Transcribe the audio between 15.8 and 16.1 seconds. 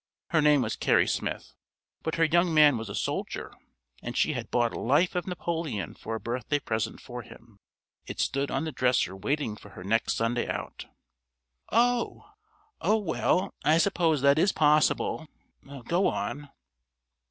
Go